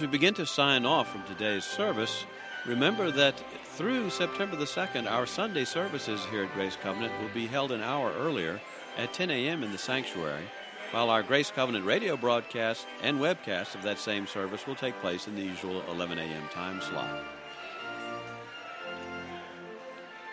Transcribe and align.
we 0.00 0.06
begin 0.06 0.34
to 0.34 0.46
sign 0.46 0.86
off 0.86 1.10
from 1.10 1.22
today's 1.24 1.64
service, 1.64 2.24
remember 2.66 3.10
that 3.10 3.34
through 3.64 4.10
September 4.10 4.56
the 4.56 4.64
2nd, 4.64 5.10
our 5.10 5.26
Sunday 5.26 5.64
services 5.64 6.24
here 6.30 6.44
at 6.44 6.54
Grace 6.54 6.76
Covenant 6.76 7.12
will 7.20 7.28
be 7.34 7.46
held 7.46 7.72
an 7.72 7.82
hour 7.82 8.12
earlier 8.12 8.60
at 8.96 9.12
10 9.12 9.30
a.m. 9.30 9.62
in 9.62 9.72
the 9.72 9.78
sanctuary, 9.78 10.44
while 10.92 11.10
our 11.10 11.22
Grace 11.22 11.50
Covenant 11.50 11.84
radio 11.84 12.16
broadcast 12.16 12.86
and 13.02 13.18
webcast 13.18 13.74
of 13.74 13.82
that 13.82 13.98
same 13.98 14.26
service 14.26 14.66
will 14.66 14.76
take 14.76 14.98
place 15.00 15.26
in 15.26 15.34
the 15.34 15.42
usual 15.42 15.82
11 15.90 16.18
a.m. 16.18 16.48
time 16.52 16.80
slot. 16.80 17.20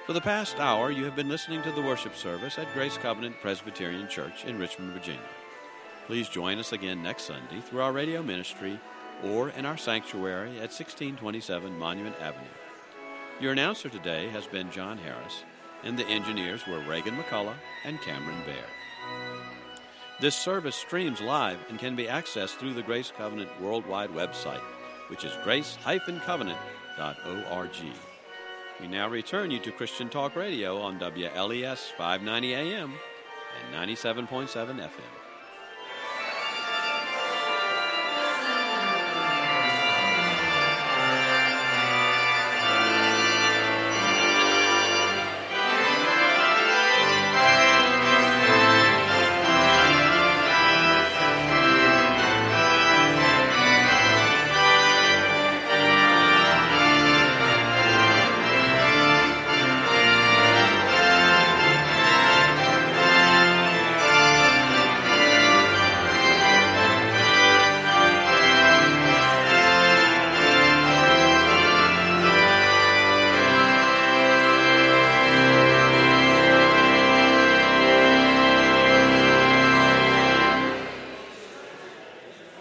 For 0.05 0.13
the 0.13 0.21
past 0.21 0.59
hour, 0.59 0.91
you 0.91 1.05
have 1.05 1.15
been 1.15 1.29
listening 1.29 1.61
to 1.63 1.71
the 1.71 1.81
worship 1.81 2.15
service 2.15 2.57
at 2.59 2.73
Grace 2.73 2.97
Covenant 2.97 3.35
Presbyterian 3.41 4.07
Church 4.07 4.45
in 4.45 4.59
Richmond, 4.59 4.93
Virginia. 4.93 5.21
Please 6.07 6.29
join 6.29 6.59
us 6.59 6.71
again 6.71 7.03
next 7.03 7.23
Sunday 7.23 7.61
through 7.61 7.81
our 7.81 7.91
radio 7.91 8.23
ministry 8.23 8.79
or 9.23 9.49
in 9.49 9.65
our 9.65 9.77
sanctuary 9.77 10.51
at 10.57 10.71
1627 10.71 11.77
Monument 11.77 12.15
Avenue. 12.21 12.45
Your 13.39 13.53
announcer 13.53 13.89
today 13.89 14.29
has 14.29 14.47
been 14.47 14.71
John 14.71 14.97
Harris, 14.97 15.43
and 15.83 15.97
the 15.97 16.07
engineers 16.07 16.65
were 16.67 16.79
Reagan 16.81 17.15
McCullough 17.15 17.55
and 17.85 18.01
Cameron 18.01 18.41
Baer. 18.45 18.65
This 20.19 20.35
service 20.35 20.75
streams 20.75 21.21
live 21.21 21.59
and 21.69 21.79
can 21.79 21.95
be 21.95 22.05
accessed 22.05 22.57
through 22.57 22.73
the 22.73 22.83
Grace 22.83 23.13
Covenant 23.15 23.49
worldwide 23.61 24.09
website, 24.09 24.61
which 25.07 25.23
is 25.23 25.31
grace-covenant.org. 25.43 27.69
We 28.81 28.87
now 28.87 29.09
return 29.09 29.51
you 29.51 29.59
to 29.59 29.71
Christian 29.71 30.09
Talk 30.09 30.35
Radio 30.35 30.81
on 30.81 30.99
WLES 30.99 31.91
590 31.97 32.53
AM 32.53 32.93
and 33.73 33.89
97.7 33.89 34.79
FM. 34.79 35.18